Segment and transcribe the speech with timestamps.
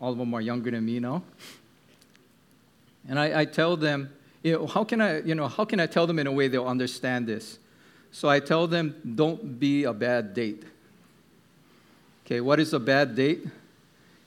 [0.00, 1.22] All of them are younger than me now.
[3.08, 4.10] And I, I tell them,
[4.42, 6.48] you know, how can I, you know, how can I tell them in a way
[6.48, 7.58] they'll understand this?
[8.12, 10.64] So I tell them, don't be a bad date.
[12.24, 13.46] Okay, what is a bad date?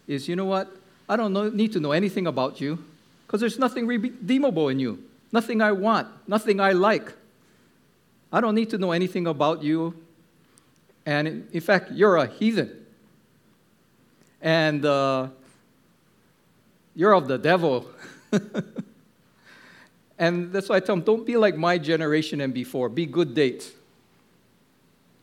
[0.07, 0.75] Is you know what?
[1.07, 2.83] I don't know, need to know anything about you
[3.26, 7.13] because there's nothing redeemable in you, nothing I want, nothing I like.
[8.31, 9.96] I don't need to know anything about you.
[11.05, 12.85] And in fact, you're a heathen.
[14.42, 15.28] And uh,
[16.95, 17.88] you're of the devil.
[20.20, 23.34] and that's why I tell them don't be like my generation and before, be good
[23.34, 23.72] dates.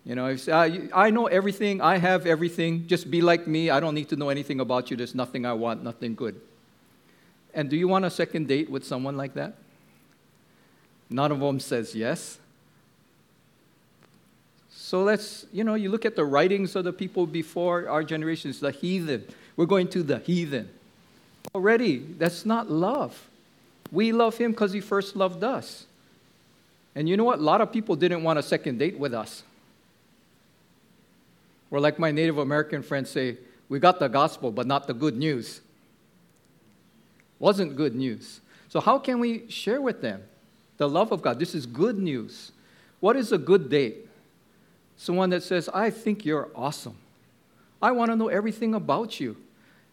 [0.05, 3.71] You know, if, uh, I know everything, I have everything, just be like me.
[3.71, 4.97] I don't need to know anything about you.
[4.97, 6.41] There's nothing I want, nothing good.
[7.53, 9.55] And do you want a second date with someone like that?
[11.11, 12.39] None of them says yes.
[14.71, 18.59] So let's, you know, you look at the writings of the people before our generations,
[18.59, 19.25] the heathen.
[19.57, 20.71] We're going to the heathen.
[21.55, 23.29] Already, that's not love.
[23.93, 25.87] We love him because he first loved us.
[26.95, 27.39] And you know what?
[27.39, 29.43] A lot of people didn't want a second date with us.
[31.71, 33.37] Or, like my Native American friends say,
[33.69, 35.61] we got the gospel, but not the good news.
[37.39, 38.41] Wasn't good news.
[38.69, 40.23] So, how can we share with them
[40.77, 41.39] the love of God?
[41.39, 42.53] This is good news.
[42.99, 44.09] What is a good date?
[44.97, 46.97] Someone that says, I think you're awesome.
[47.81, 49.37] I want to know everything about you.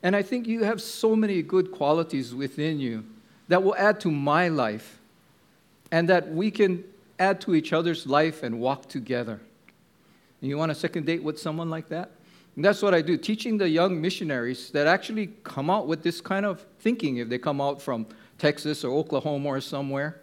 [0.03, 3.03] And I think you have so many good qualities within you
[3.48, 5.00] that will add to my life
[5.92, 6.84] and that we can
[7.20, 9.40] add to each other's life and walk together.
[10.42, 12.12] And you want a second date with someone like that?
[12.56, 16.22] And that's what I do, teaching the young missionaries that actually come out with this
[16.22, 18.06] kind of thinking if they come out from
[18.38, 20.22] Texas or Oklahoma or somewhere.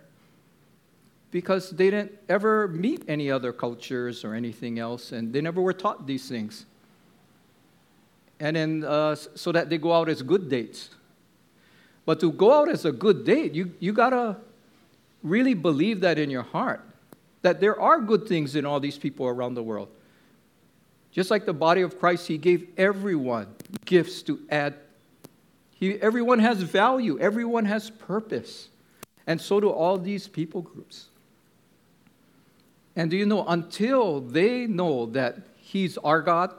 [1.30, 5.72] Because they didn't ever meet any other cultures or anything else, and they never were
[5.72, 6.66] taught these things
[8.40, 10.90] and then uh, so that they go out as good dates.
[12.06, 14.36] But to go out as a good date, you, you gotta
[15.22, 16.84] really believe that in your heart
[17.44, 19.88] that there are good things in all these people around the world.
[21.12, 24.74] Just like the body of Christ, He gave everyone gifts to add.
[25.74, 28.70] He, everyone has value, everyone has purpose.
[29.26, 31.08] And so do all these people groups.
[32.96, 36.54] And do you know, until they know that He's our God,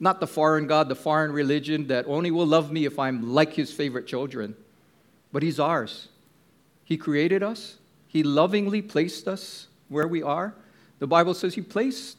[0.00, 3.52] not the foreign God, the foreign religion that only will love me if I'm like
[3.52, 4.56] his favorite children,
[5.30, 6.08] but he's ours.
[6.84, 7.76] He created us,
[8.08, 10.54] he lovingly placed us where we are.
[10.98, 12.16] The Bible says he placed,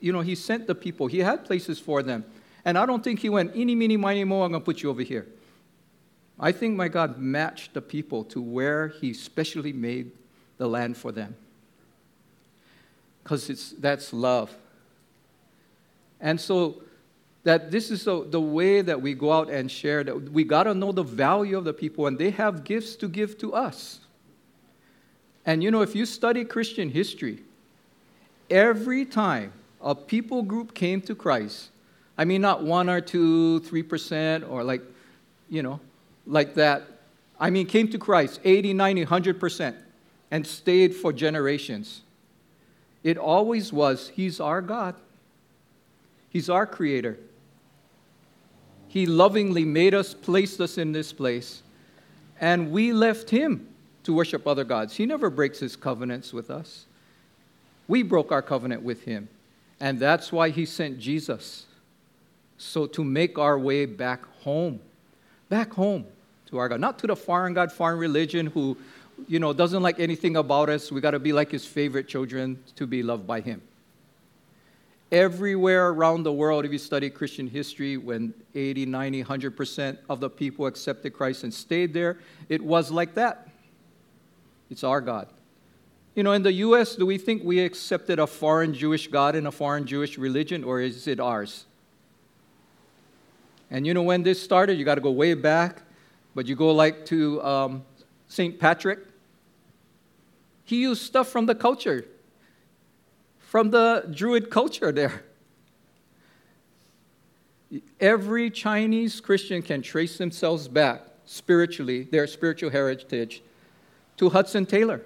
[0.00, 2.24] you know, he sent the people, he had places for them.
[2.64, 4.90] And I don't think he went, eeny, meeny, miny, mo, I'm going to put you
[4.90, 5.26] over here.
[6.40, 10.12] I think my God matched the people to where he specially made
[10.56, 11.36] the land for them.
[13.22, 14.56] Because it's that's love.
[16.20, 16.82] And so
[17.48, 20.64] that this is the, the way that we go out and share that we got
[20.64, 24.00] to know the value of the people and they have gifts to give to us.
[25.46, 27.38] And you know if you study christian history
[28.50, 29.50] every time
[29.80, 31.70] a people group came to christ
[32.18, 34.82] i mean not one or two three percent or like
[35.48, 35.80] you know
[36.26, 36.82] like that
[37.40, 39.76] i mean came to christ 80 90 100 percent
[40.30, 42.02] and stayed for generations.
[43.02, 44.96] It always was he's our god.
[46.28, 47.18] He's our creator
[48.88, 51.62] he lovingly made us, placed us in this place,
[52.40, 53.68] and we left Him
[54.04, 54.96] to worship other gods.
[54.96, 56.86] He never breaks His covenants with us.
[57.86, 59.28] We broke our covenant with Him,
[59.78, 61.66] and that's why He sent Jesus.
[62.56, 64.80] So to make our way back home,
[65.50, 66.06] back home
[66.46, 68.76] to our God, not to the foreign God, foreign religion who,
[69.26, 70.90] you know, doesn't like anything about us.
[70.90, 73.60] We got to be like His favorite children to be loved by Him.
[75.10, 80.28] Everywhere around the world, if you study Christian history, when 80, 90, 100% of the
[80.28, 82.18] people accepted Christ and stayed there,
[82.50, 83.48] it was like that.
[84.70, 85.28] It's our God.
[86.14, 89.46] You know, in the U.S., do we think we accepted a foreign Jewish God and
[89.46, 91.64] a foreign Jewish religion, or is it ours?
[93.70, 94.78] And you know when this started?
[94.78, 95.82] You got to go way back,
[96.34, 97.84] but you go like to um,
[98.26, 98.58] St.
[98.58, 98.98] Patrick.
[100.64, 102.04] He used stuff from the culture
[103.48, 105.24] from the Druid culture there.
[107.98, 113.42] Every Chinese Christian can trace themselves back spiritually, their spiritual heritage,
[114.18, 115.00] to Hudson Taylor.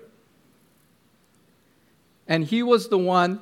[2.27, 3.39] And he was the one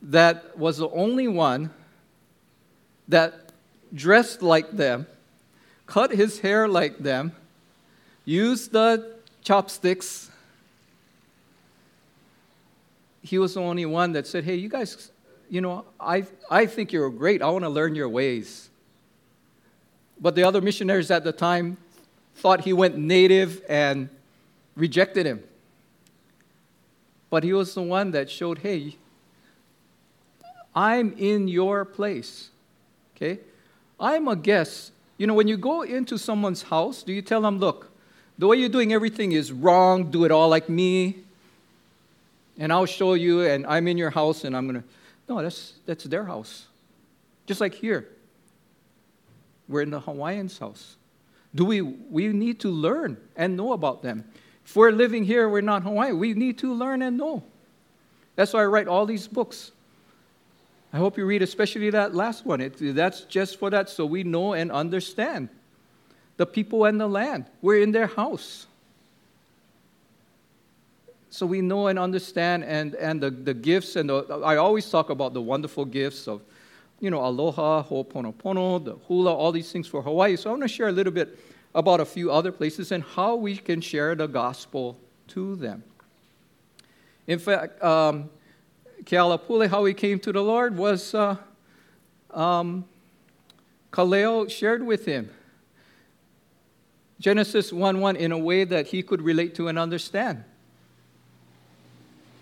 [0.00, 1.70] that was the only one
[3.08, 3.50] that
[3.92, 5.08] dressed like them,
[5.86, 7.32] cut his hair like them,
[8.24, 10.30] used the chopsticks
[13.22, 15.10] he was the only one that said, Hey, you guys,
[15.48, 17.40] you know, I, I think you're great.
[17.40, 18.68] I want to learn your ways.
[20.20, 21.76] But the other missionaries at the time
[22.36, 24.08] thought he went native and
[24.76, 25.42] rejected him.
[27.30, 28.96] But he was the one that showed, hey,
[30.74, 32.50] I'm in your place.
[33.16, 33.40] Okay?
[33.98, 34.92] I'm a guest.
[35.16, 37.90] You know, when you go into someone's house, do you tell them, look,
[38.38, 41.24] the way you're doing everything is wrong, do it all like me,
[42.58, 44.88] and I'll show you, and I'm in your house, and I'm going to.
[45.28, 46.66] No, that's, that's their house.
[47.46, 48.08] Just like here.
[49.68, 50.96] We're in the Hawaiians' house.
[51.54, 54.24] Do we, we need to learn and know about them.
[54.64, 56.18] If we're living here, we're not Hawaiian.
[56.18, 57.42] We need to learn and know.
[58.36, 59.72] That's why I write all these books.
[60.92, 62.60] I hope you read especially that last one.
[62.60, 65.48] It, that's just for that, so we know and understand
[66.36, 67.46] the people and the land.
[67.60, 68.66] We're in their house.
[71.32, 75.08] So we know and understand, and, and the, the gifts, and the, I always talk
[75.08, 76.42] about the wonderful gifts of,
[77.00, 80.36] you know, aloha, ho'oponopono, the hula, all these things for Hawaii.
[80.36, 81.38] So I want to share a little bit
[81.74, 84.98] about a few other places and how we can share the gospel
[85.28, 85.82] to them.
[87.26, 88.28] In fact, um,
[89.04, 91.36] Kealapule, how he came to the Lord was uh,
[92.30, 92.84] um,
[93.90, 95.30] Kaleo shared with him.
[97.18, 100.44] Genesis 1 1 in a way that he could relate to and understand.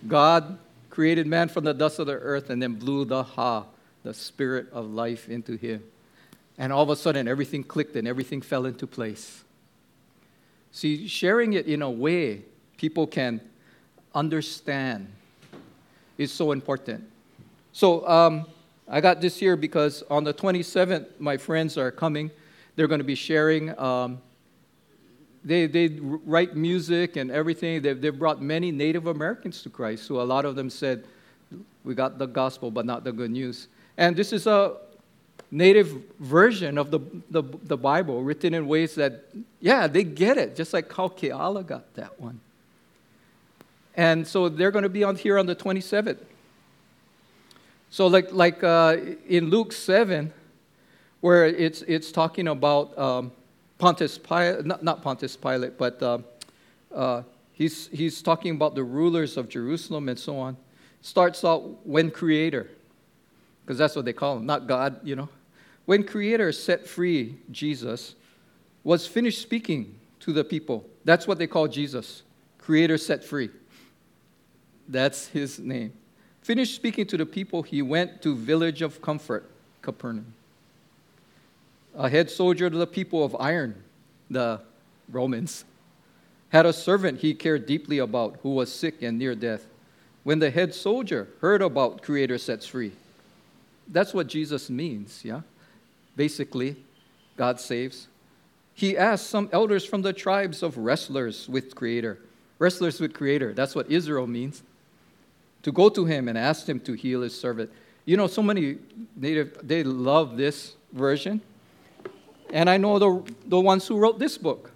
[0.07, 0.59] God
[0.89, 3.65] created man from the dust of the earth and then blew the ha,
[4.03, 5.83] the spirit of life, into him.
[6.59, 9.45] And all of a sudden, everything clicked and everything fell into place.
[10.73, 12.43] See, sharing it in a way
[12.77, 13.41] people can
[14.15, 15.11] understand
[16.19, 17.05] is so important.
[17.73, 18.47] So, um,
[18.93, 22.31] I got this here because on the 27th, my friends are coming.
[22.75, 23.79] They're going to be sharing.
[23.79, 24.21] Um,
[25.45, 27.83] they, they write music and everything.
[27.83, 31.05] They've, they've brought many Native Americans to Christ, So a lot of them said,
[31.85, 33.69] We got the gospel, but not the good news.
[33.97, 34.77] And this is a
[35.51, 35.89] native
[36.19, 37.01] version of the,
[37.31, 39.25] the, the Bible, written in ways that,
[39.61, 42.41] yeah, they get it, just like how Keala got that one.
[43.97, 46.19] And so they're going to be on here on the 27th.
[47.91, 48.97] So, like, like uh,
[49.27, 50.33] in Luke 7,
[51.21, 53.33] where it's, it's talking about um,
[53.81, 56.19] Pontius Pilate, not, not Pontius Pilate, but uh,
[56.95, 57.23] uh,
[57.53, 60.57] he's, he's talking about the rulers of Jerusalem and so on.
[61.01, 62.71] Starts out when Creator,
[63.65, 65.31] because that's what they call him, not God, you know.
[65.87, 68.15] When Creator set free Jesus,
[68.85, 70.87] was finished speaking to the people.
[71.05, 72.23] That's what they call Jesus.
[72.59, 73.49] Creator set free.
[74.89, 75.95] That's his name.
[76.43, 79.51] Finished speaking to the people, he went to village of comfort,
[79.83, 80.35] Capernaum.
[81.95, 83.75] A head soldier to the people of iron,
[84.31, 84.61] the
[85.11, 85.65] Romans,
[86.51, 89.67] had a servant he cared deeply about who was sick and near death.
[90.23, 92.93] When the head soldier heard about Creator sets free,
[93.89, 95.41] that's what Jesus means, yeah?
[96.17, 96.77] Basically,
[97.37, 98.09] God saves.
[98.75, 102.19] He asked some elders from the tribes of wrestlers with Creator.
[102.59, 104.63] Wrestlers with Creator, that's what Israel means
[105.63, 107.71] to go to him and ask him to heal his servant.
[108.05, 108.79] You know, so many
[109.17, 111.41] native, they love this version.
[112.53, 114.73] And I know the, the ones who wrote this book,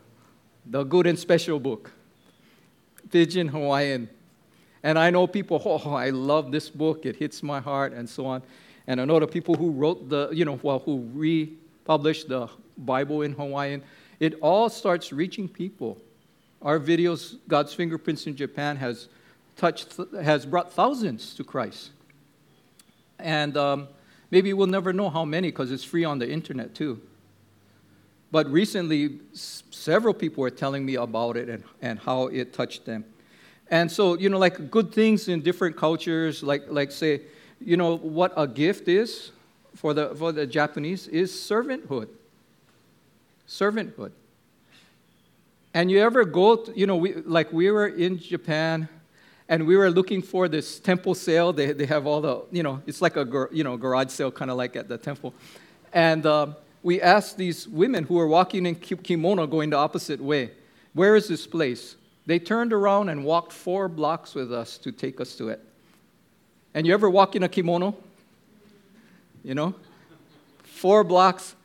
[0.66, 1.92] the good and special book,
[3.10, 4.08] Pidgin Hawaiian.
[4.82, 8.26] And I know people, oh, I love this book, it hits my heart, and so
[8.26, 8.42] on.
[8.86, 13.22] And I know the people who wrote the, you know, well, who republished the Bible
[13.22, 13.82] in Hawaiian.
[14.20, 15.98] It all starts reaching people.
[16.62, 19.08] Our videos, God's Fingerprints in Japan, has
[19.56, 21.90] touched, has brought thousands to Christ.
[23.18, 23.88] And um,
[24.30, 27.00] maybe we'll never know how many because it's free on the internet too.
[28.34, 32.84] But recently, s- several people were telling me about it and, and how it touched
[32.84, 33.04] them.
[33.70, 37.20] And so, you know, like good things in different cultures, like, like say,
[37.60, 39.30] you know, what a gift is
[39.76, 42.08] for the, for the Japanese is servanthood.
[43.48, 44.10] Servanthood.
[45.72, 48.88] And you ever go, to, you know, we, like we were in Japan
[49.48, 51.52] and we were looking for this temple sale.
[51.52, 54.50] They, they have all the, you know, it's like a you know, garage sale, kind
[54.50, 55.32] of like at the temple.
[55.92, 56.48] And uh,
[56.84, 60.52] we asked these women who were walking in kimono going the opposite way,
[60.92, 61.96] where is this place?
[62.26, 65.60] They turned around and walked four blocks with us to take us to it.
[66.74, 67.96] And you ever walk in a kimono?
[69.42, 69.74] You know?
[70.62, 71.56] Four blocks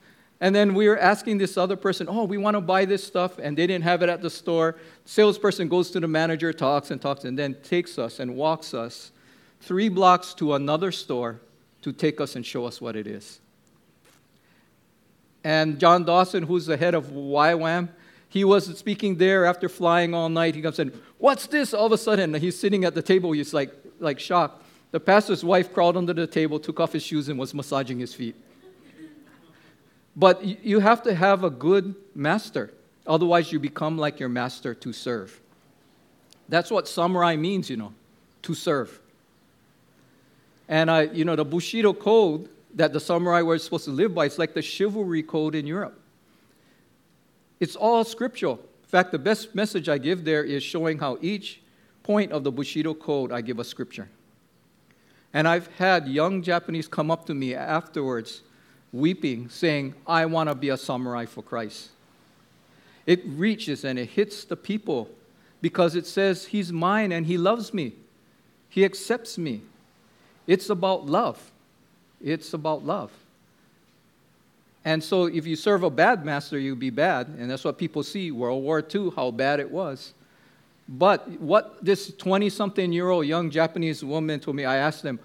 [0.41, 3.39] and then we were asking this other person, oh, we want to buy this stuff,
[3.39, 4.77] and they didn't have it at the store.
[5.05, 9.11] Salesperson goes to the manager, talks and talks, and then takes us and walks us
[9.59, 11.41] three blocks to another store
[11.81, 13.41] to take us and show us what it is.
[15.43, 17.89] And John Dawson, who's the head of YWAM,
[18.27, 20.55] he was speaking there after flying all night.
[20.55, 21.73] He comes in, what's this?
[21.73, 23.31] All of a sudden, he's sitting at the table.
[23.31, 24.63] He's like, like shocked.
[24.91, 28.13] The pastor's wife crawled under the table, took off his shoes, and was massaging his
[28.13, 28.35] feet.
[30.15, 32.73] But you have to have a good master.
[33.07, 35.39] Otherwise, you become like your master to serve.
[36.49, 37.93] That's what samurai means, you know,
[38.43, 38.99] to serve.
[40.67, 44.25] And, I, you know, the Bushido code that the samurai were supposed to live by,
[44.25, 45.99] it's like the chivalry code in Europe.
[47.59, 48.55] It's all scriptural.
[48.55, 51.61] In fact, the best message I give there is showing how each
[52.03, 54.09] point of the Bushido code I give a scripture.
[55.33, 58.41] And I've had young Japanese come up to me afterwards,
[58.91, 61.89] weeping, saying, I want to be a samurai for Christ.
[63.05, 65.09] It reaches and it hits the people
[65.61, 67.93] because it says, He's mine and He loves me.
[68.69, 69.61] He accepts me.
[70.47, 71.51] It's about love.
[72.21, 73.11] It's about love.
[74.85, 77.27] And so, if you serve a bad master, you'll be bad.
[77.27, 80.13] And that's what people see World War II, how bad it was.
[80.87, 85.19] But what this 20 something year old young Japanese woman told me, I asked them,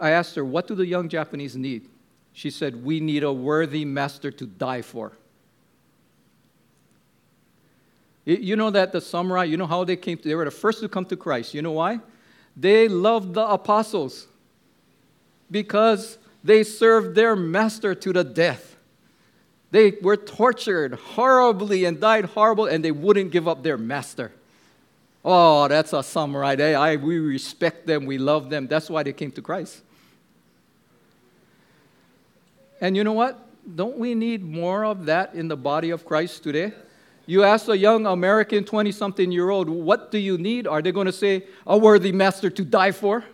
[0.00, 1.88] I asked her, what do the young Japanese need?
[2.32, 5.12] She said, We need a worthy master to die for.
[8.24, 10.80] You know that the samurai, you know how they came, to, they were the first
[10.80, 11.54] to come to Christ.
[11.54, 11.98] You know why?
[12.56, 14.28] They loved the apostles
[15.50, 18.76] because they served their master to the death.
[19.70, 24.32] They were tortured horribly and died horrible, and they wouldn't give up their master.
[25.24, 26.56] Oh, that's a samurai.
[26.56, 28.66] They, I, we respect them, we love them.
[28.66, 29.80] That's why they came to Christ.
[32.80, 33.48] And you know what?
[33.76, 36.72] Don't we need more of that in the body of Christ today?
[37.26, 40.66] You ask a young American 20 something year old, what do you need?
[40.66, 43.24] Are they going to say, a worthy master to die for?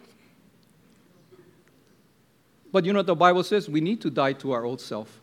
[2.71, 3.69] But you know what the Bible says?
[3.69, 5.21] We need to die to our old self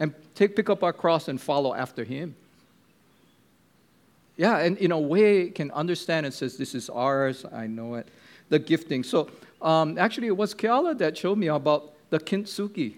[0.00, 2.34] and take, pick up our cross and follow after him.
[4.36, 8.08] Yeah, and in a way, can understand and says, This is ours, I know it.
[8.48, 9.04] The gifting.
[9.04, 9.30] So,
[9.62, 12.96] um, actually, it was Keala that showed me about the kintsugi.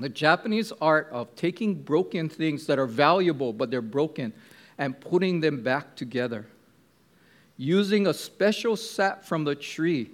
[0.00, 4.32] The Japanese art of taking broken things that are valuable, but they're broken,
[4.78, 6.46] and putting them back together.
[7.58, 10.10] Using a special sap from the tree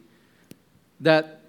[1.00, 1.42] that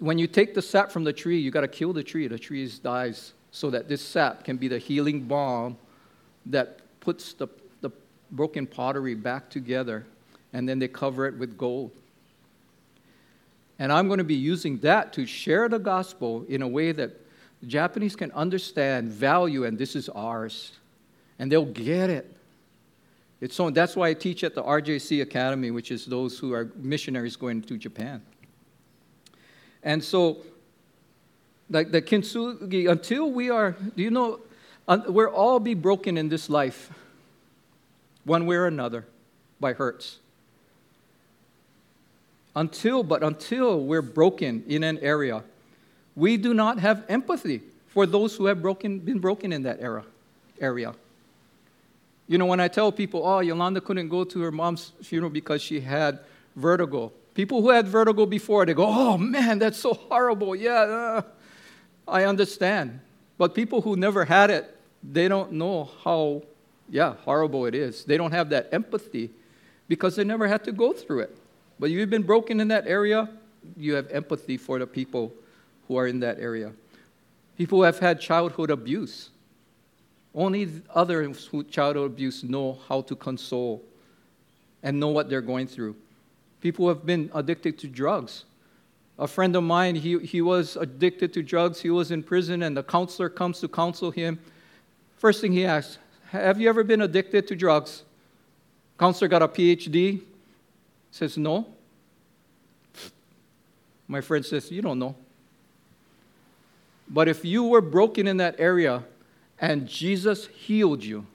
[0.00, 2.26] when you take the sap from the tree, you got to kill the tree.
[2.26, 5.76] The tree dies so that this sap can be the healing balm
[6.46, 7.46] that puts the,
[7.82, 7.90] the
[8.30, 10.06] broken pottery back together,
[10.52, 11.90] and then they cover it with gold.
[13.78, 17.12] And I'm going to be using that to share the gospel in a way that
[17.66, 20.72] Japanese can understand value, and this is ours.
[21.38, 22.36] And they'll get it.
[23.40, 26.70] It's so, that's why I teach at the RJC Academy, which is those who are
[26.76, 28.22] missionaries going to Japan.
[29.82, 30.38] And so,
[31.68, 34.40] like the kintsugi, until we are, do you know,
[34.86, 36.90] we'll all be broken in this life,
[38.24, 39.06] one way or another,
[39.58, 40.18] by hurts.
[42.56, 45.42] Until, but until we're broken in an area,
[46.16, 50.04] we do not have empathy for those who have broken, been broken in that era,
[50.60, 50.94] area.
[52.26, 55.62] You know, when I tell people, oh, Yolanda couldn't go to her mom's funeral because
[55.62, 56.20] she had
[56.54, 57.12] vertigo.
[57.34, 60.54] People who had vertigo before, they go, oh man, that's so horrible.
[60.56, 61.22] Yeah, uh,
[62.06, 63.00] I understand.
[63.38, 66.42] But people who never had it, they don't know how,
[66.88, 68.04] yeah, horrible it is.
[68.04, 69.30] They don't have that empathy
[69.88, 71.36] because they never had to go through it.
[71.78, 73.30] But you've been broken in that area,
[73.76, 75.32] you have empathy for the people
[75.88, 76.72] who are in that area.
[77.56, 79.30] People who have had childhood abuse.
[80.34, 83.82] Only others who childhood abuse know how to console
[84.82, 85.96] and know what they're going through.
[86.60, 88.44] People have been addicted to drugs.
[89.18, 91.80] A friend of mine, he, he was addicted to drugs.
[91.80, 94.38] He was in prison, and the counselor comes to counsel him.
[95.16, 95.98] First thing he asks,
[96.30, 98.02] Have you ever been addicted to drugs?
[98.98, 100.22] Counselor got a PhD.
[101.10, 101.66] Says, No.
[104.08, 105.14] My friend says, You don't know.
[107.08, 109.04] But if you were broken in that area
[109.60, 111.26] and Jesus healed you,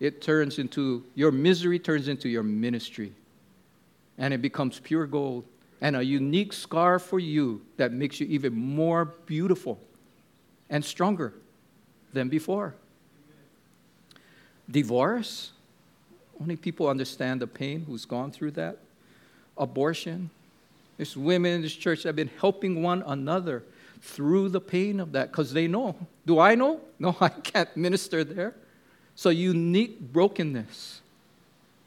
[0.00, 3.12] it turns into your misery turns into your ministry.
[4.20, 5.44] And it becomes pure gold
[5.80, 9.80] and a unique scar for you that makes you even more beautiful
[10.68, 11.32] and stronger
[12.12, 12.74] than before.
[14.70, 15.50] Divorce,
[16.40, 18.78] only people understand the pain who's gone through that.
[19.58, 20.30] Abortion,
[20.96, 23.62] there's women in this church that have been helping one another
[24.02, 25.96] through the pain of that because they know.
[26.24, 26.80] Do I know?
[26.98, 28.54] No, I can't minister there.
[29.14, 31.00] So, unique brokenness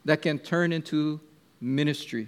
[0.06, 1.20] that can turn into
[1.64, 2.28] ministry.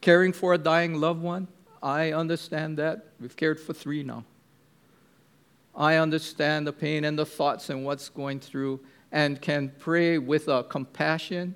[0.00, 1.48] Caring for a dying loved one,
[1.82, 3.06] I understand that.
[3.20, 4.24] We've cared for three now.
[5.74, 8.80] I understand the pain and the thoughts and what's going through,
[9.12, 11.54] and can pray with a compassion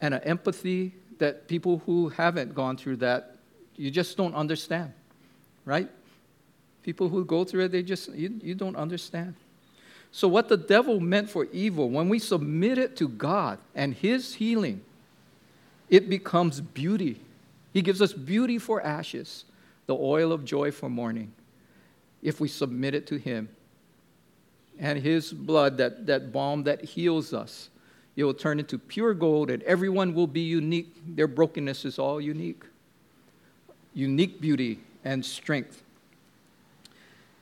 [0.00, 3.36] and an empathy that people who haven't gone through that,
[3.76, 4.92] you just don't understand
[5.64, 5.88] right?
[6.82, 9.34] People who go through it, they just, you, you don't understand.
[10.10, 14.34] So, what the devil meant for evil, when we submit it to God and His
[14.34, 14.82] healing,
[15.92, 17.20] it becomes beauty.
[17.74, 19.44] He gives us beauty for ashes,
[19.86, 21.32] the oil of joy for mourning,
[22.22, 23.50] if we submit it to Him.
[24.78, 27.68] And His blood, that, that balm that heals us,
[28.16, 30.96] it will turn into pure gold, and everyone will be unique.
[31.06, 32.64] Their brokenness is all unique.
[33.92, 35.82] Unique beauty and strength.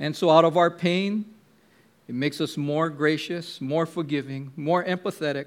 [0.01, 1.25] And so, out of our pain,
[2.09, 5.47] it makes us more gracious, more forgiving, more empathetic,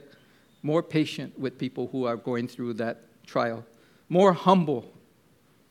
[0.64, 3.66] more patient with people who are going through that trial,
[4.10, 4.92] more humble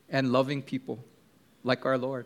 [0.09, 1.03] and loving people
[1.63, 2.25] like our Lord.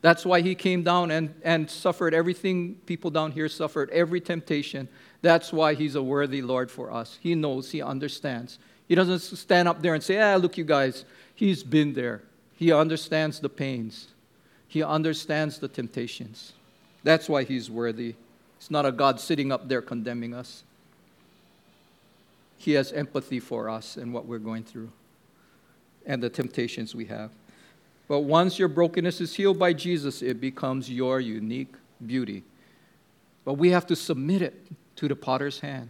[0.00, 4.88] That's why he came down and, and suffered everything people down here suffered, every temptation.
[5.22, 7.18] That's why he's a worthy Lord for us.
[7.20, 8.58] He knows, he understands.
[8.86, 11.04] He doesn't stand up there and say, ah, look, you guys,
[11.34, 12.22] he's been there.
[12.54, 14.08] He understands the pains,
[14.66, 16.52] he understands the temptations.
[17.04, 18.16] That's why he's worthy.
[18.56, 20.64] It's not a God sitting up there condemning us.
[22.58, 24.90] He has empathy for us and what we're going through
[26.04, 27.30] and the temptations we have.
[28.06, 31.74] But once your brokenness is healed by Jesus, it becomes your unique
[32.04, 32.42] beauty.
[33.44, 35.88] But we have to submit it to the potter's hand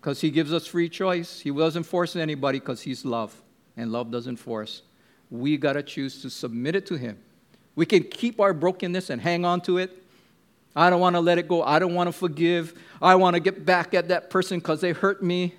[0.00, 1.40] because he gives us free choice.
[1.40, 3.34] He doesn't force anybody because he's love,
[3.76, 4.82] and love doesn't force.
[5.30, 7.18] We got to choose to submit it to him
[7.76, 10.03] we can keep our brokenness and hang on to it.
[10.76, 11.62] I don't want to let it go.
[11.62, 12.74] I don't want to forgive.
[13.00, 15.54] I want to get back at that person because they hurt me.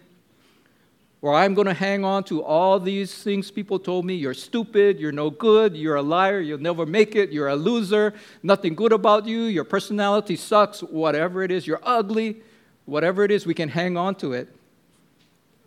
[1.22, 4.14] Or I'm going to hang on to all these things people told me.
[4.14, 5.00] You're stupid.
[5.00, 5.76] You're no good.
[5.76, 6.40] You're a liar.
[6.40, 7.32] You'll never make it.
[7.32, 8.14] You're a loser.
[8.44, 9.44] Nothing good about you.
[9.44, 10.82] Your personality sucks.
[10.82, 11.66] Whatever it is.
[11.66, 12.42] You're ugly.
[12.86, 14.50] Whatever it is, we can hang on to it.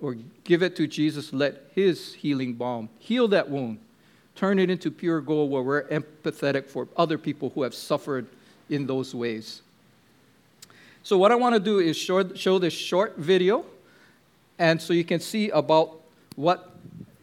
[0.00, 1.32] Or give it to Jesus.
[1.32, 3.80] Let His healing balm heal that wound
[4.36, 8.28] turn it into pure gold where we're empathetic for other people who have suffered
[8.69, 9.61] in those ways.
[11.03, 13.65] So, what I want to do is show, show this short video,
[14.57, 15.99] and so you can see about
[16.35, 16.71] what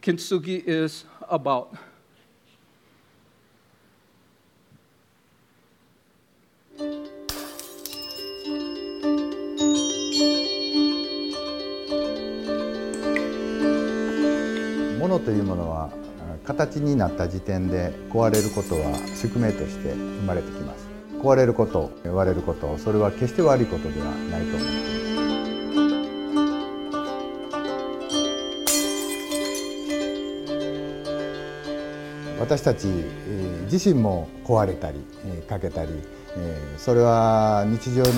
[0.03, 1.77] kintsugi is about.
[14.99, 15.91] ものというものは
[16.46, 20.86] 形になった時点で壊れることは宿命として生まれてきます。
[21.26, 24.96] 壊れること割れることそれは決して悪いことではないと思っています
[32.40, 32.86] 私たち
[33.72, 35.00] 自身も壊れたり
[35.50, 35.92] 欠けたり
[36.78, 38.12] それは日常の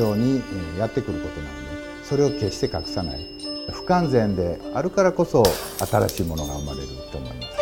[0.00, 0.40] ように
[0.78, 1.52] やってくることなの
[2.00, 3.36] でそれを決して隠さない。
[3.72, 5.42] 不完全であるからこそ
[5.84, 7.55] 新しいものが生まれると思います。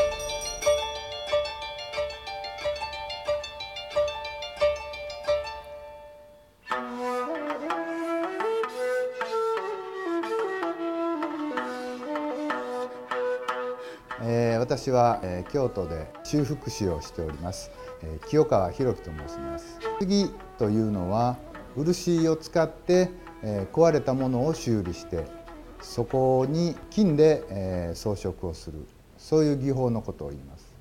[14.85, 17.71] 私は、え京都で修復師をしております、
[18.03, 19.79] え清川博樹と申します。
[19.99, 21.39] 次というのは
[21.75, 23.09] 漆を使って、
[23.43, 25.25] え壊れたものを修理して
[25.81, 30.75] そこに金で、え装飾をするそういう技法のことを言います。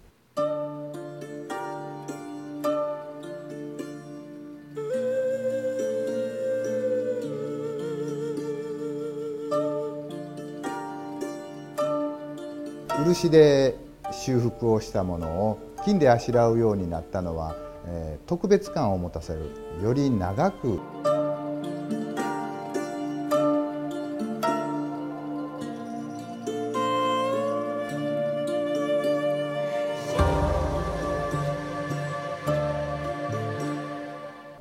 [13.06, 13.83] 漆で
[14.26, 17.58] 修復をしたものを金であしらうようになったのは、
[17.88, 19.52] えー、特別感を持たせる
[19.84, 20.80] より長く。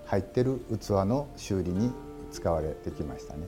[0.07, 1.92] 入ってる器の修理に
[2.33, 3.46] 使われてきましたね。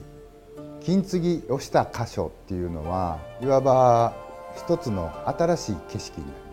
[0.81, 4.24] 金継ぎをした箇所っていうのはいわば
[4.55, 6.45] 一つの新しい景色になります。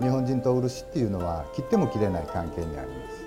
[0.00, 3.24] 日本人と漆っていうのは切っても切れない関係にあります。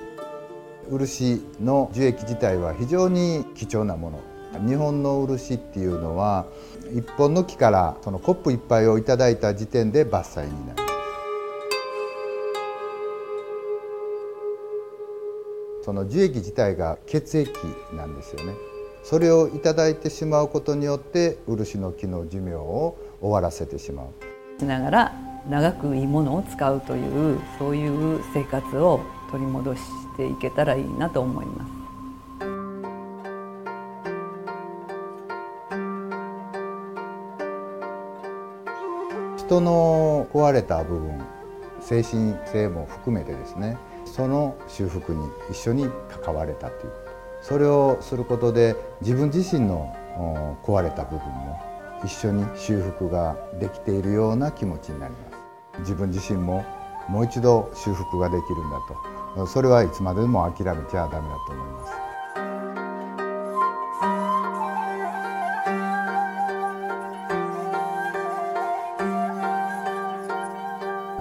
[0.89, 4.19] 漆の樹液自体は非常に貴重なもの。
[4.65, 6.45] 日本の漆っていうのは
[6.95, 10.86] 一本の木からそのコップ一杯をいただいた時点で伐採になる
[15.87, 17.49] その樹液自体が血液
[17.93, 18.55] なんですよね。
[19.03, 24.07] それを頂いてしまうことによって漆の木の寿命を終わらせてしまう。
[24.59, 25.15] しながら
[25.49, 28.99] 長くいいものを使うというそういう生活を
[29.31, 29.81] 取り戻し
[30.17, 31.77] ていけたらいいなと思います。
[39.37, 41.21] 人の壊れた部分
[41.79, 43.77] 精神性も含めてですね。
[44.07, 45.89] その修復に一緒に
[46.23, 46.91] 関われたという。
[46.91, 49.93] ことそれをすることで自分自身の
[50.63, 51.59] 壊れた部分も
[52.03, 55.19] 一緒に修復ができているような気持ちになりま
[55.75, 55.79] す。
[55.79, 56.65] 自分自身も
[57.07, 58.79] もう一度修復ができるんだ
[59.35, 59.47] と。
[59.47, 61.93] それはいつまでも諦めちゃダメだと思います。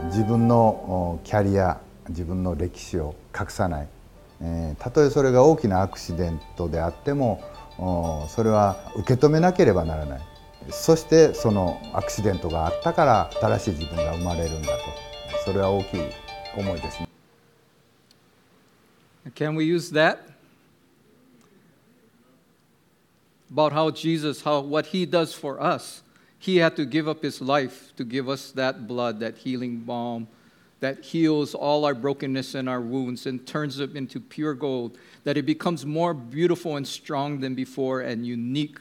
[0.07, 3.89] 自分のキャリア自分の歴史を隠さない、
[4.41, 7.43] えー、たとえそれが大きなアクシデントであっても
[8.29, 10.21] それは受け止めなければならない
[10.71, 14.85] そしてそのアクシデントがあったから新しい自分が生まれるんだと
[15.45, 16.01] それは大きい
[16.57, 17.09] 思いですね。
[19.35, 20.19] Can we use that?
[23.53, 26.03] About how Jesus, how what he does for us.
[26.39, 30.29] He had to give up his life to give us that blood, that healing balm
[30.81, 35.37] that heals all our brokenness and our wounds and turns them into pure gold, that
[35.37, 38.79] it becomes more beautiful and strong than before and unique.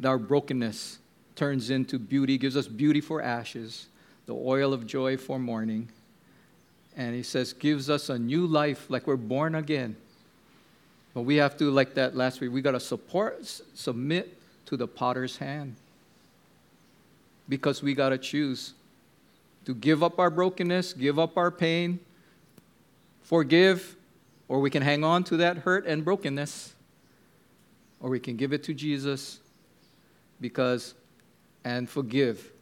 [0.00, 0.98] That our brokenness
[1.34, 3.86] turns into beauty, gives us beauty for ashes,
[4.26, 5.88] the oil of joy for mourning.
[6.96, 9.96] And he says, gives us a new life like we're born again.
[11.14, 14.86] But we have to, like that last week, we got to support, submit to the
[14.86, 15.76] potter's hand
[17.48, 18.74] because we got to choose
[19.64, 22.00] to give up our brokenness, give up our pain,
[23.22, 23.96] forgive,
[24.48, 26.74] or we can hang on to that hurt and brokenness,
[28.00, 29.40] or we can give it to Jesus
[30.40, 30.94] because
[31.64, 32.52] and forgive,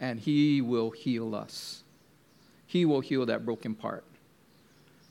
[0.00, 1.82] and He will heal us.
[2.66, 4.04] He will heal that broken part.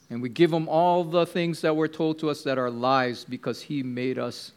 [0.10, 3.24] And we give Him all the things that were told to us that are lies
[3.24, 4.52] because He made us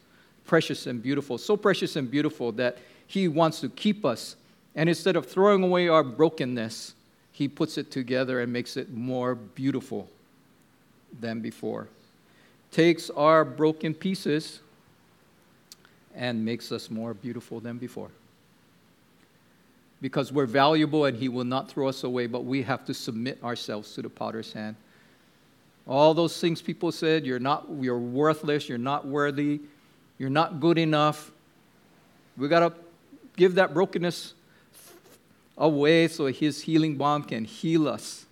[0.45, 1.37] precious and beautiful.
[1.37, 4.35] So precious and beautiful that He wants to keep us
[4.75, 6.95] and instead of throwing away our brokenness,
[7.31, 10.09] he puts it together and makes it more beautiful
[11.19, 11.87] than before.
[12.71, 14.59] Takes our broken pieces
[16.15, 18.09] and makes us more beautiful than before.
[20.01, 23.43] Because we're valuable and he will not throw us away, but we have to submit
[23.43, 24.75] ourselves to the potter's hand.
[25.87, 29.61] All those things people said, you're not you're worthless, you're not worthy,
[30.17, 31.31] you're not good enough.
[32.37, 32.73] We got to
[33.35, 34.33] give that brokenness
[35.57, 38.25] away so his healing balm can heal us.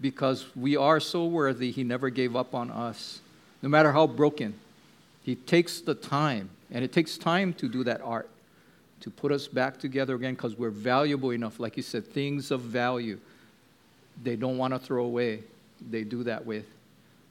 [0.00, 3.20] Because we are so worthy, he never gave up on us,
[3.62, 4.54] no matter how broken.
[5.22, 8.28] He takes the time, and it takes time to do that art,
[9.00, 11.60] to put us back together again because we're valuable enough.
[11.60, 13.18] Like you said, things of value,
[14.22, 15.42] they don't want to throw away,
[15.90, 16.66] they do that with.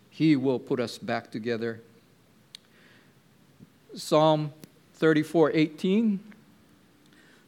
[0.10, 1.82] He will put us back together.
[3.96, 4.52] Psalm
[4.96, 6.33] 34 18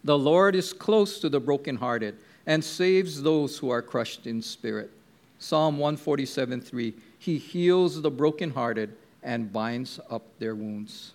[0.05, 2.15] the Lord is close to the brokenhearted
[2.45, 4.91] and saves those who are crushed in spirit.
[5.39, 6.93] Psalm 147 3.
[7.17, 11.13] He heals the brokenhearted and binds up their wounds.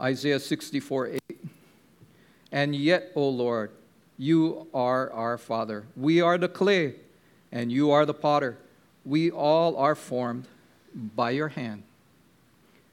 [0.00, 1.20] Isaiah 64 8.
[2.50, 3.70] And yet, O Lord,
[4.16, 5.84] you are our Father.
[5.96, 6.94] We are the clay,
[7.52, 8.56] and you are the potter.
[9.04, 10.46] We all are formed
[10.94, 11.82] by your hand.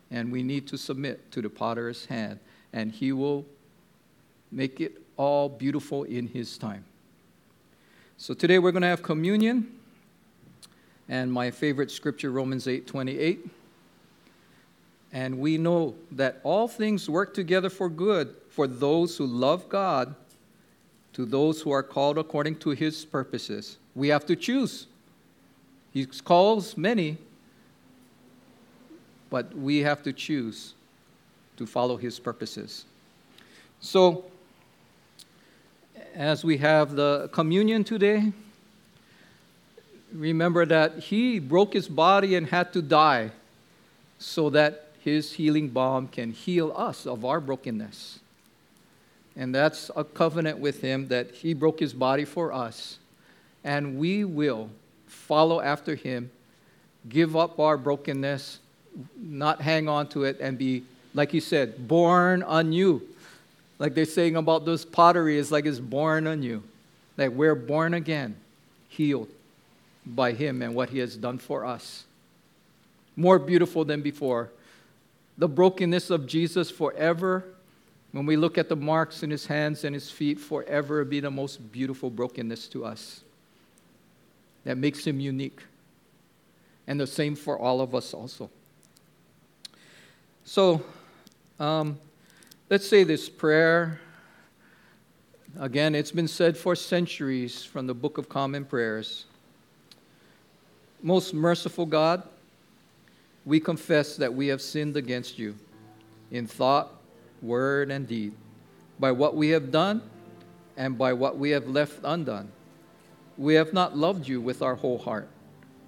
[0.09, 2.39] And we need to submit to the potter's hand,
[2.73, 3.45] and he will
[4.51, 6.83] make it all beautiful in His time.
[8.17, 9.79] So today we're going to have communion,
[11.09, 13.49] and my favorite scripture, Romans 8 28.
[15.13, 20.15] And we know that all things work together for good for those who love God,
[21.13, 23.77] to those who are called according to His purposes.
[23.95, 24.87] We have to choose.
[25.91, 27.17] He calls many,
[29.29, 30.73] but we have to choose
[31.57, 32.85] to follow His purposes.
[33.81, 34.25] So,
[36.15, 38.31] as we have the communion today,
[40.13, 43.31] remember that he broke his body and had to die
[44.19, 48.19] so that his healing balm can heal us of our brokenness.
[49.35, 52.99] And that's a covenant with him that he broke his body for us.
[53.63, 54.69] And we will
[55.07, 56.29] follow after him,
[57.07, 58.59] give up our brokenness,
[59.17, 63.01] not hang on to it, and be, like he said, born anew
[63.81, 66.61] like they're saying about those pottery, is like it's born on you.
[67.17, 68.35] Like we're born again,
[68.89, 69.27] healed
[70.05, 72.03] by Him and what He has done for us.
[73.15, 74.51] More beautiful than before.
[75.39, 77.43] The brokenness of Jesus forever,
[78.11, 81.31] when we look at the marks in His hands and His feet, forever be the
[81.31, 83.23] most beautiful brokenness to us.
[84.63, 85.59] That makes Him unique.
[86.85, 88.51] And the same for all of us also.
[90.43, 90.83] So,
[91.59, 91.97] um,
[92.71, 93.99] Let's say this prayer
[95.59, 99.25] Again, it's been said for centuries from the Book of Common Prayers.
[101.03, 102.23] Most merciful God,
[103.43, 105.57] we confess that we have sinned against you
[106.31, 106.93] in thought,
[107.41, 108.31] word, and deed,
[109.01, 110.01] by what we have done
[110.77, 112.49] and by what we have left undone.
[113.37, 115.27] We have not loved you with our whole heart.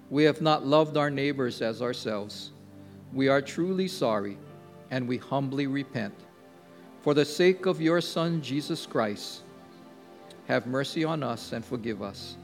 [0.10, 2.52] We have not loved our neighbors as ourselves.
[3.14, 4.38] We are truly sorry
[4.92, 6.14] and we humbly repent.
[7.04, 9.42] For the sake of your Son, Jesus Christ,
[10.48, 12.38] have mercy on us and forgive us,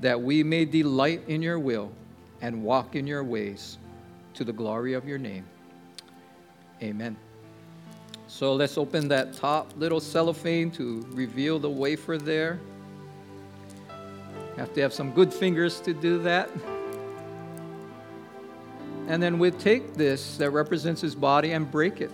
[0.00, 1.92] that we may delight in your will
[2.40, 3.76] and walk in your ways
[4.32, 5.44] to the glory of your name.
[6.82, 7.18] Amen.
[8.28, 12.60] So let's open that top little cellophane to reveal the wafer there.
[14.56, 16.48] Have to have some good fingers to do that.
[19.06, 22.10] And then we take this that represents his body and break it.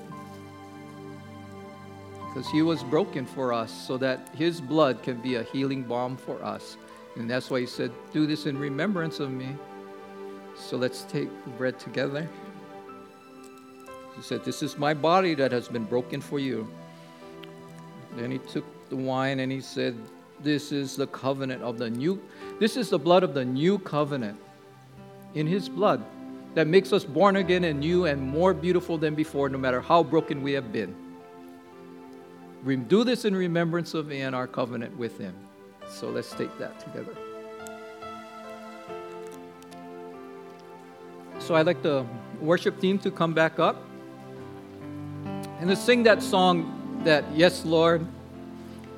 [2.35, 6.17] Because he was broken for us so that his blood can be a healing balm
[6.17, 6.77] for us.
[7.15, 9.55] And that's why he said, Do this in remembrance of me.
[10.57, 12.29] So let's take the bread together.
[14.17, 16.69] He said, This is my body that has been broken for you.
[18.17, 19.97] Then he took the wine and he said,
[20.41, 22.21] This is the covenant of the new,
[22.59, 24.41] this is the blood of the new covenant
[25.35, 26.05] in his blood
[26.55, 30.03] that makes us born again and new and more beautiful than before, no matter how
[30.03, 31.04] broken we have been.
[32.65, 35.35] Do this in remembrance of me and our covenant with him.
[35.89, 37.15] So let's take that together.
[41.39, 42.07] So I'd like the
[42.41, 43.77] worship team to come back up
[45.61, 48.07] and to sing that song that Yes, Lord.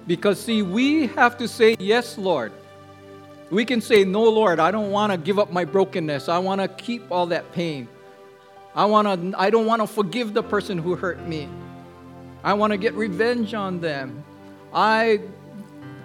[0.07, 2.52] Because, see, we have to say, Yes, Lord.
[3.50, 6.29] We can say, No, Lord, I don't want to give up my brokenness.
[6.29, 7.88] I want to keep all that pain.
[8.76, 11.48] I, wanna, I don't want to forgive the person who hurt me.
[12.47, 14.25] I want to get revenge on them.
[14.73, 15.21] I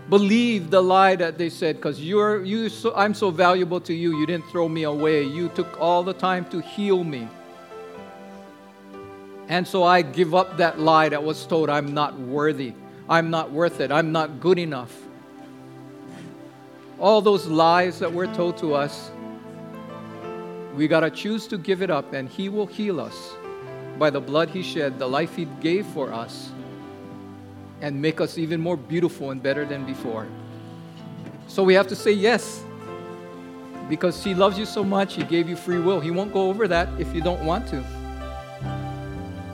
[0.10, 4.18] believe the lie that they said because you're you so, I'm so valuable to you
[4.18, 5.24] you didn't throw me away.
[5.24, 7.28] You took all the time to heal me
[9.48, 12.74] and so I give up that lie that was told I'm not worthy.
[13.08, 13.92] I'm not worth it.
[13.92, 14.94] I'm not good enough
[17.02, 19.10] all those lies that were told to us
[20.76, 23.34] we got to choose to give it up and he will heal us
[24.02, 26.50] by the blood he shed the life he gave for us
[27.82, 30.26] and make us even more beautiful and better than before.
[31.48, 32.64] So we have to say yes.
[33.88, 36.00] Because He loves you so much, He gave you free will.
[36.00, 37.84] He won't go over that if you don't want to.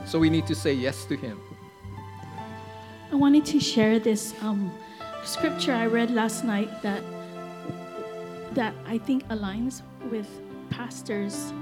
[0.06, 1.38] So we need to say yes to Him.
[3.12, 4.72] I wanted to share this um,
[5.24, 7.02] scripture I read last night that
[8.54, 10.28] that I think aligns with
[10.70, 11.52] pastor's